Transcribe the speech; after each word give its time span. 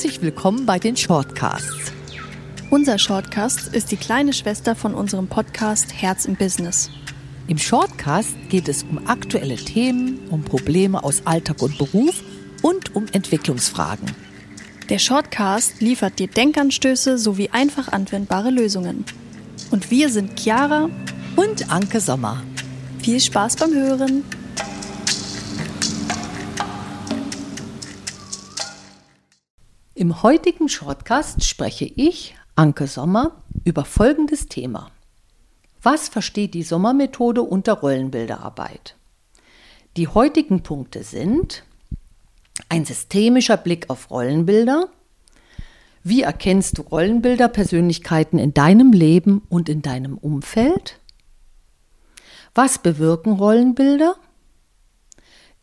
Herzlich 0.00 0.22
willkommen 0.22 0.64
bei 0.64 0.78
den 0.78 0.96
Shortcasts. 0.96 1.92
Unser 2.70 2.98
Shortcast 2.98 3.74
ist 3.74 3.90
die 3.90 3.98
kleine 3.98 4.32
Schwester 4.32 4.74
von 4.74 4.94
unserem 4.94 5.26
Podcast 5.26 5.92
Herz 5.92 6.24
im 6.24 6.36
Business. 6.36 6.88
Im 7.48 7.58
Shortcast 7.58 8.34
geht 8.48 8.68
es 8.68 8.82
um 8.82 9.06
aktuelle 9.06 9.56
Themen, 9.56 10.18
um 10.30 10.42
Probleme 10.42 11.04
aus 11.04 11.26
Alltag 11.26 11.60
und 11.60 11.76
Beruf 11.76 12.22
und 12.62 12.96
um 12.96 13.08
Entwicklungsfragen. 13.12 14.10
Der 14.88 14.98
Shortcast 14.98 15.82
liefert 15.82 16.18
dir 16.18 16.28
Denkanstöße 16.28 17.18
sowie 17.18 17.50
einfach 17.52 17.88
anwendbare 17.88 18.48
Lösungen. 18.48 19.04
Und 19.70 19.90
wir 19.90 20.08
sind 20.08 20.40
Chiara 20.40 20.88
und 21.36 21.70
Anke 21.70 22.00
Sommer. 22.00 22.42
Viel 23.02 23.20
Spaß 23.20 23.56
beim 23.56 23.74
Hören! 23.74 24.24
Im 30.00 30.22
heutigen 30.22 30.70
Shortcast 30.70 31.44
spreche 31.44 31.84
ich, 31.84 32.34
Anke 32.56 32.86
Sommer, 32.86 33.42
über 33.66 33.84
folgendes 33.84 34.46
Thema. 34.46 34.90
Was 35.82 36.08
versteht 36.08 36.54
die 36.54 36.62
Sommermethode 36.62 37.42
unter 37.42 37.74
Rollenbilderarbeit? 37.74 38.96
Die 39.98 40.08
heutigen 40.08 40.62
Punkte 40.62 41.02
sind 41.02 41.64
ein 42.70 42.86
systemischer 42.86 43.58
Blick 43.58 43.90
auf 43.90 44.10
Rollenbilder, 44.10 44.88
wie 46.02 46.22
erkennst 46.22 46.78
du 46.78 46.82
Rollenbilderpersönlichkeiten 46.82 48.38
in 48.38 48.54
deinem 48.54 48.92
Leben 48.94 49.42
und 49.50 49.68
in 49.68 49.82
deinem 49.82 50.16
Umfeld? 50.16 50.98
Was 52.54 52.78
bewirken 52.78 53.34
Rollenbilder? 53.34 54.16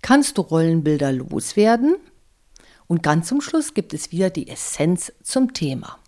Kannst 0.04 0.38
du 0.38 0.44
Rollenbilder 0.44 1.12
loswerden? 1.12 1.96
Und 2.88 3.04
ganz 3.04 3.28
zum 3.28 3.42
Schluss 3.42 3.74
gibt 3.74 3.94
es 3.94 4.12
wieder 4.12 4.30
die 4.30 4.48
Essenz 4.48 5.12
zum 5.22 5.54
Thema. 5.54 6.00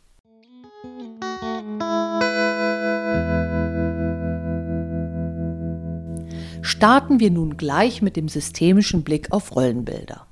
Starten 6.61 7.19
wir 7.19 7.31
nun 7.31 7.57
gleich 7.57 8.02
mit 8.02 8.16
dem 8.16 8.30
systemischen 8.30 9.03
Blick 9.03 9.31
auf 9.31 9.55
Rollenbilder. 9.55 10.25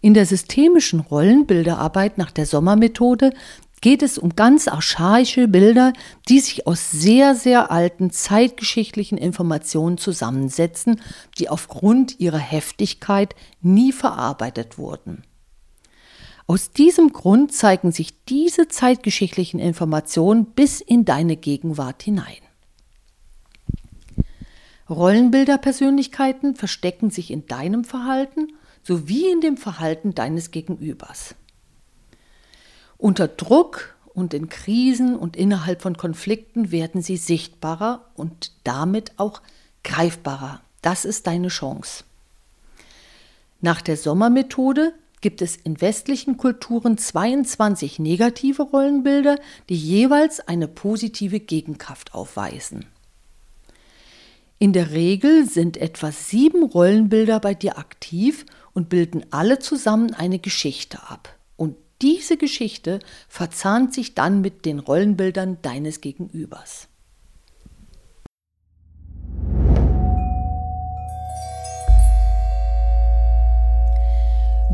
In 0.00 0.14
der 0.14 0.26
systemischen 0.26 1.00
Rollenbilderarbeit 1.00 2.18
nach 2.18 2.30
der 2.30 2.46
Sommermethode 2.46 3.32
geht 3.80 4.02
es 4.02 4.18
um 4.18 4.36
ganz 4.36 4.68
archaische 4.68 5.48
Bilder, 5.48 5.92
die 6.28 6.38
sich 6.38 6.66
aus 6.66 6.90
sehr, 6.92 7.34
sehr 7.34 7.70
alten 7.70 8.10
zeitgeschichtlichen 8.10 9.18
Informationen 9.18 9.98
zusammensetzen, 9.98 11.00
die 11.38 11.48
aufgrund 11.48 12.20
ihrer 12.20 12.38
Heftigkeit 12.38 13.34
nie 13.60 13.92
verarbeitet 13.92 14.78
wurden. 14.78 15.24
Aus 16.52 16.70
diesem 16.70 17.14
Grund 17.14 17.54
zeigen 17.54 17.92
sich 17.92 18.26
diese 18.26 18.68
zeitgeschichtlichen 18.68 19.58
Informationen 19.58 20.44
bis 20.44 20.82
in 20.82 21.06
deine 21.06 21.36
Gegenwart 21.36 22.02
hinein. 22.02 22.42
Rollenbilderpersönlichkeiten 24.90 26.54
verstecken 26.54 27.08
sich 27.08 27.30
in 27.30 27.46
deinem 27.46 27.84
Verhalten 27.84 28.52
sowie 28.82 29.32
in 29.32 29.40
dem 29.40 29.56
Verhalten 29.56 30.14
deines 30.14 30.50
Gegenübers. 30.50 31.36
Unter 32.98 33.28
Druck 33.28 33.96
und 34.12 34.34
in 34.34 34.50
Krisen 34.50 35.16
und 35.16 35.36
innerhalb 35.36 35.80
von 35.80 35.96
Konflikten 35.96 36.70
werden 36.70 37.00
sie 37.00 37.16
sichtbarer 37.16 38.10
und 38.14 38.52
damit 38.62 39.12
auch 39.16 39.40
greifbarer. 39.84 40.60
Das 40.82 41.06
ist 41.06 41.26
deine 41.26 41.48
Chance. 41.48 42.04
Nach 43.62 43.80
der 43.80 43.96
Sommermethode 43.96 44.92
gibt 45.22 45.40
es 45.40 45.56
in 45.56 45.80
westlichen 45.80 46.36
Kulturen 46.36 46.98
22 46.98 47.98
negative 47.98 48.62
Rollenbilder, 48.62 49.38
die 49.70 49.76
jeweils 49.76 50.40
eine 50.40 50.68
positive 50.68 51.40
Gegenkraft 51.40 52.12
aufweisen. 52.14 52.84
In 54.58 54.72
der 54.72 54.92
Regel 54.92 55.48
sind 55.48 55.76
etwa 55.76 56.12
sieben 56.12 56.62
Rollenbilder 56.62 57.40
bei 57.40 57.54
dir 57.54 57.78
aktiv 57.78 58.46
und 58.74 58.88
bilden 58.88 59.24
alle 59.30 59.58
zusammen 59.58 60.14
eine 60.14 60.38
Geschichte 60.38 61.02
ab. 61.08 61.36
Und 61.56 61.76
diese 62.00 62.36
Geschichte 62.36 63.00
verzahnt 63.28 63.94
sich 63.94 64.14
dann 64.14 64.40
mit 64.40 64.64
den 64.64 64.78
Rollenbildern 64.78 65.58
deines 65.62 66.00
Gegenübers. 66.00 66.88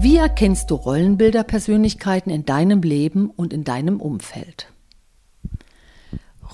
Wie 0.01 0.17
erkennst 0.17 0.71
du 0.71 0.77
Rollenbilderpersönlichkeiten 0.77 2.31
in 2.31 2.45
deinem 2.45 2.83
Leben 2.83 3.31
und 3.31 3.53
in 3.53 3.65
deinem 3.65 4.01
Umfeld? 4.01 4.69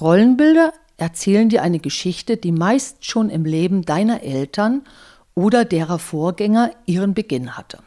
Rollenbilder 0.01 0.73
erzählen 0.97 1.51
dir 1.51 1.61
eine 1.61 1.79
Geschichte, 1.79 2.39
die 2.39 2.53
meist 2.53 3.05
schon 3.05 3.29
im 3.29 3.45
Leben 3.45 3.83
deiner 3.83 4.23
Eltern 4.23 4.81
oder 5.35 5.67
derer 5.67 5.99
Vorgänger 5.99 6.71
ihren 6.87 7.13
Beginn 7.13 7.55
hatte. 7.55 7.81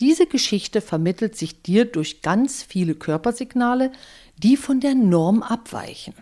Diese 0.00 0.24
Geschichte 0.24 0.80
vermittelt 0.80 1.36
sich 1.36 1.60
dir 1.60 1.84
durch 1.84 2.22
ganz 2.22 2.62
viele 2.62 2.94
Körpersignale, 2.94 3.92
die 4.38 4.56
von 4.56 4.80
der 4.80 4.94
Norm 4.94 5.42
abweichen. 5.42 6.14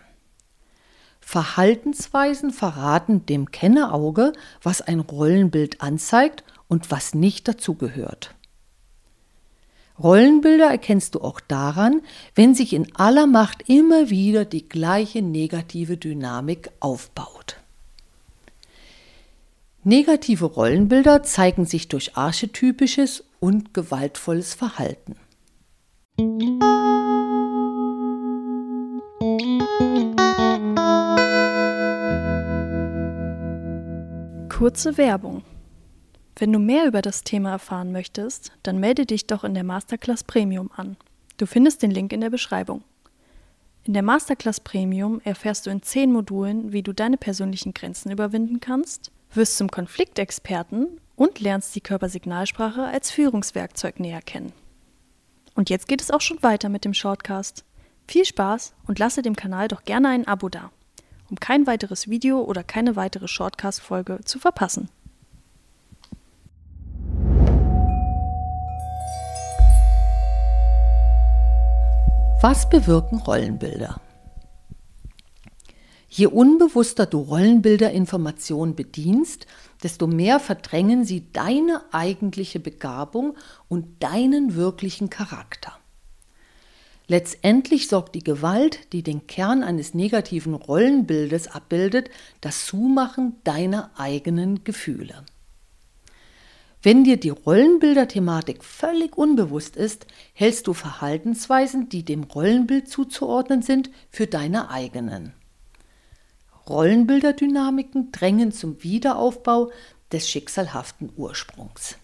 Verhaltensweisen 1.21 2.51
verraten 2.51 3.25
dem 3.25 3.51
Kennerauge, 3.51 4.33
was 4.61 4.81
ein 4.81 4.99
Rollenbild 4.99 5.79
anzeigt 5.79 6.43
und 6.73 6.89
was 6.89 7.13
nicht 7.13 7.47
dazugehört. 7.47 8.33
Rollenbilder 10.01 10.71
erkennst 10.71 11.13
du 11.13 11.21
auch 11.21 11.39
daran, 11.39 12.01
wenn 12.33 12.55
sich 12.55 12.73
in 12.73 12.95
aller 12.95 13.27
Macht 13.27 13.69
immer 13.69 14.09
wieder 14.09 14.43
die 14.43 14.67
gleiche 14.67 15.21
negative 15.21 15.97
Dynamik 15.97 16.71
aufbaut. 16.79 17.57
Negative 19.83 20.45
Rollenbilder 20.45 21.21
zeigen 21.21 21.67
sich 21.67 21.89
durch 21.89 22.17
archetypisches 22.17 23.23
und 23.39 23.75
gewaltvolles 23.75 24.55
Verhalten. 24.55 25.15
Kurze 34.49 34.97
Werbung 34.97 35.43
wenn 36.35 36.51
du 36.51 36.59
mehr 36.59 36.87
über 36.87 37.01
das 37.01 37.23
Thema 37.23 37.51
erfahren 37.51 37.91
möchtest, 37.91 38.51
dann 38.63 38.79
melde 38.79 39.05
dich 39.05 39.27
doch 39.27 39.43
in 39.43 39.53
der 39.53 39.63
Masterclass 39.63 40.23
Premium 40.23 40.71
an. 40.75 40.97
Du 41.37 41.45
findest 41.45 41.83
den 41.83 41.91
Link 41.91 42.11
in 42.11 42.21
der 42.21 42.29
Beschreibung. 42.29 42.83
In 43.83 43.93
der 43.93 44.03
Masterclass 44.03 44.59
Premium 44.59 45.19
erfährst 45.23 45.65
du 45.65 45.69
in 45.69 45.81
zehn 45.81 46.11
Modulen, 46.11 46.71
wie 46.71 46.83
du 46.83 46.93
deine 46.93 47.17
persönlichen 47.17 47.73
Grenzen 47.73 48.11
überwinden 48.11 48.59
kannst, 48.61 49.11
wirst 49.33 49.57
zum 49.57 49.69
Konfliktexperten 49.69 50.99
und 51.15 51.39
lernst 51.39 51.75
die 51.75 51.81
Körpersignalsprache 51.81 52.83
als 52.83 53.11
Führungswerkzeug 53.11 53.99
näher 53.99 54.21
kennen. 54.21 54.53
Und 55.55 55.69
jetzt 55.69 55.87
geht 55.87 56.01
es 56.01 56.11
auch 56.11 56.21
schon 56.21 56.41
weiter 56.41 56.69
mit 56.69 56.85
dem 56.85 56.93
Shortcast. 56.93 57.63
Viel 58.07 58.25
Spaß 58.25 58.73
und 58.87 58.99
lasse 58.99 59.21
dem 59.21 59.35
Kanal 59.35 59.67
doch 59.67 59.83
gerne 59.83 60.09
ein 60.09 60.27
Abo 60.27 60.49
da, 60.49 60.71
um 61.29 61.39
kein 61.39 61.67
weiteres 61.67 62.09
Video 62.09 62.41
oder 62.41 62.63
keine 62.63 62.95
weitere 62.95 63.27
Shortcast-Folge 63.27 64.21
zu 64.25 64.39
verpassen. 64.39 64.89
Was 72.43 72.67
bewirken 72.67 73.19
Rollenbilder? 73.19 74.01
Je 76.09 76.25
unbewusster 76.25 77.05
du 77.05 77.19
Rollenbilderinformationen 77.19 78.75
bedienst, 78.75 79.47
desto 79.81 80.07
mehr 80.07 80.41
verdrängen 80.41 81.05
sie 81.05 81.31
deine 81.31 81.81
eigentliche 81.93 82.59
Begabung 82.59 83.37
und 83.69 84.03
deinen 84.03 84.55
wirklichen 84.55 85.09
Charakter. 85.09 85.71
Letztendlich 87.07 87.87
sorgt 87.87 88.13
die 88.13 88.25
Gewalt, 88.25 88.91
die 88.91 89.03
den 89.03 89.25
Kern 89.25 89.63
eines 89.63 89.93
negativen 89.93 90.53
Rollenbildes 90.53 91.47
abbildet, 91.47 92.09
das 92.41 92.65
Zumachen 92.65 93.37
deiner 93.45 93.91
eigenen 93.95 94.65
Gefühle. 94.65 95.23
Wenn 96.85 97.05
dir 97.05 97.15
die 97.15 97.29
Rollenbilder-Thematik 97.29 98.61
völlig 98.61 99.17
unbewusst 99.17 99.77
ist, 99.77 100.05
hältst 100.33 100.67
du 100.67 100.73
Verhaltensweisen, 100.73 101.87
die 101.87 102.03
dem 102.03 102.25
Rollenbild 102.25 102.89
zuzuordnen 102.89 103.61
sind, 103.61 103.89
für 104.09 104.27
deine 104.27 104.69
eigenen. 104.69 105.31
Rollenbilderdynamiken 106.67 108.11
drängen 108.11 108.51
zum 108.51 108.83
Wiederaufbau 108.83 109.71
des 110.11 110.29
schicksalhaften 110.29 111.09
Ursprungs. 111.15 111.95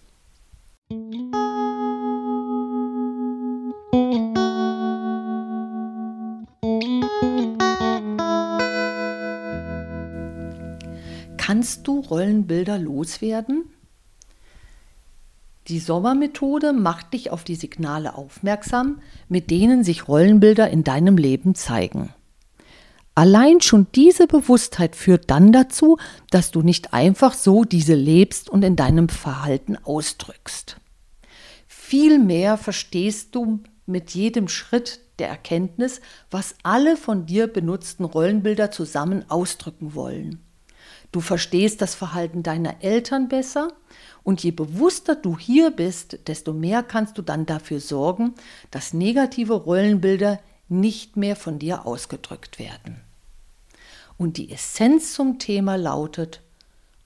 Kannst 11.35 11.85
du 11.85 11.99
Rollenbilder 11.99 12.77
loswerden? 12.77 13.65
Die 15.69 15.80
Sommermethode 15.80 16.74
macht 16.74 17.13
dich 17.13 17.30
auf 17.30 17.44
die 17.44 17.54
Signale 17.54 18.16
aufmerksam, 18.16 19.01
mit 19.27 19.51
denen 19.51 19.83
sich 19.83 20.07
Rollenbilder 20.07 20.68
in 20.68 20.83
deinem 20.83 21.16
Leben 21.16 21.54
zeigen. 21.54 22.12
Allein 23.13 23.62
schon 23.62 23.86
diese 23.94 24.25
Bewusstheit 24.25 24.95
führt 24.95 25.30
dann 25.30 25.51
dazu, 25.51 25.98
dass 26.31 26.50
du 26.50 26.63
nicht 26.63 26.94
einfach 26.94 27.36
so 27.36 27.66
diese 27.66 27.94
lebst 27.94 28.50
und 28.50 28.63
in 28.63 28.75
deinem 28.75 29.10
Verhalten 29.10 29.77
ausdrückst. 29.77 30.77
Vielmehr 31.68 32.57
verstehst 32.57 33.36
du 33.36 33.62
mit 33.86 34.12
jedem 34.12 34.48
Schritt 34.48 35.01
der 35.19 35.27
Erkenntnis, 35.27 36.01
was 36.31 36.56
alle 36.63 36.98
von 36.98 37.27
dir 37.27 37.45
benutzten 37.45 38.06
Rollenbilder 38.06 38.71
zusammen 38.71 39.30
ausdrücken 39.30 39.94
wollen. 39.94 40.48
Du 41.11 41.21
verstehst 41.21 41.81
das 41.81 41.95
Verhalten 41.95 42.44
deiner 42.44 42.83
Eltern 42.83 43.29
besser 43.29 43.73
und 44.23 44.44
je 44.44 44.51
bewusster 44.51 45.15
du 45.15 45.38
hier 45.38 45.71
bist, 45.71 46.19
desto 46.27 46.53
mehr 46.53 46.83
kannst 46.83 47.17
du 47.17 47.23
dann 47.23 47.45
dafür 47.45 47.79
sorgen, 47.79 48.35
dass 48.69 48.94
negative 48.94 49.53
Rollenbilder 49.53 50.39
nicht 50.67 51.17
mehr 51.17 51.35
von 51.35 51.57
dir 51.57 51.88
ausgedrückt 51.88 52.59
werden. 52.59 53.01
Und 54.17 54.38
die 54.38 54.51
Essenz 54.51 55.13
zum 55.13 55.39
Thema 55.39 55.77
lautet, 55.77 56.41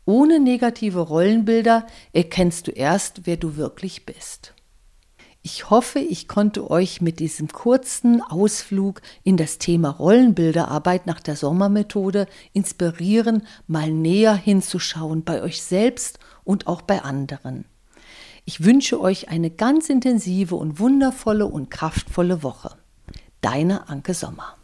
ohne 0.06 0.40
negative 0.40 1.00
Rollenbilder 1.00 1.88
erkennst 2.12 2.68
du 2.68 2.72
erst, 2.72 3.26
wer 3.26 3.38
du 3.38 3.56
wirklich 3.56 4.06
bist. 4.06 4.54
Ich 5.46 5.70
hoffe, 5.70 6.00
ich 6.00 6.30
konnte 6.30 6.72
euch 6.72 7.02
mit 7.02 7.20
diesem 7.20 7.50
kurzen 7.50 8.22
Ausflug 8.22 9.02
in 9.24 9.36
das 9.36 9.58
Thema 9.58 9.90
Rollenbilderarbeit 9.90 11.06
nach 11.06 11.20
der 11.20 11.36
Sommermethode 11.36 12.28
inspirieren, 12.54 13.46
mal 13.68 13.92
näher 13.92 14.36
hinzuschauen 14.36 15.26
bei 15.26 15.42
euch 15.42 15.62
selbst 15.62 16.18
und 16.46 16.68
auch 16.68 16.82
bei 16.82 17.02
anderen. 17.02 17.66
Ich 18.46 18.64
wünsche 18.64 19.02
euch 19.02 19.28
eine 19.28 19.50
ganz 19.50 19.90
intensive 19.90 20.56
und 20.56 20.80
wundervolle 20.80 21.46
und 21.46 21.70
kraftvolle 21.70 22.42
Woche. 22.42 22.78
Deine 23.42 23.90
Anke 23.90 24.14
Sommer. 24.14 24.56